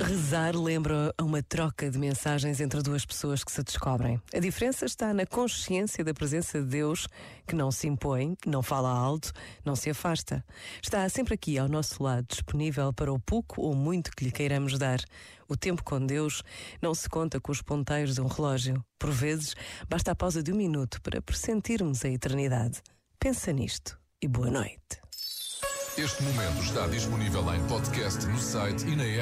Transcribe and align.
Rezar 0.00 0.56
lembra 0.56 1.12
uma 1.20 1.42
troca 1.42 1.90
de 1.90 1.98
mensagens 1.98 2.60
entre 2.60 2.82
duas 2.82 3.04
pessoas 3.04 3.42
que 3.42 3.50
se 3.50 3.62
descobrem. 3.62 4.20
A 4.32 4.38
diferença 4.38 4.84
está 4.84 5.12
na 5.12 5.26
consciência 5.26 6.04
da 6.04 6.14
presença 6.14 6.60
de 6.60 6.66
Deus, 6.66 7.08
que 7.46 7.54
não 7.54 7.70
se 7.70 7.88
impõe, 7.88 8.36
não 8.46 8.62
fala 8.62 8.90
alto, 8.90 9.32
não 9.64 9.74
se 9.74 9.90
afasta. 9.90 10.44
Está 10.82 11.08
sempre 11.08 11.34
aqui 11.34 11.58
ao 11.58 11.68
nosso 11.68 12.02
lado, 12.02 12.26
disponível 12.28 12.92
para 12.92 13.12
o 13.12 13.18
pouco 13.18 13.60
ou 13.60 13.74
muito 13.74 14.12
que 14.16 14.24
lhe 14.24 14.32
queiramos 14.32 14.78
dar. 14.78 15.00
O 15.48 15.56
tempo 15.56 15.82
com 15.82 16.04
Deus 16.04 16.42
não 16.80 16.94
se 16.94 17.08
conta 17.08 17.40
com 17.40 17.50
os 17.50 17.60
ponteiros 17.60 18.14
de 18.14 18.20
um 18.20 18.26
relógio. 18.26 18.82
Por 18.98 19.10
vezes, 19.10 19.54
basta 19.88 20.12
a 20.12 20.14
pausa 20.14 20.42
de 20.42 20.52
um 20.52 20.56
minuto 20.56 21.00
para 21.02 21.20
pressentirmos 21.20 22.04
a 22.04 22.08
eternidade. 22.08 22.80
Pensa 23.18 23.52
nisto 23.52 23.98
e 24.22 24.28
boa 24.28 24.50
noite. 24.50 25.00
Este 25.98 26.22
momento 26.22 26.62
está 26.62 26.86
disponível 26.86 27.42
em 27.52 27.66
podcast 27.66 28.24
no 28.26 28.38
site 28.38 28.86
e 28.86 28.94
na 28.94 29.02
app. 29.02 29.16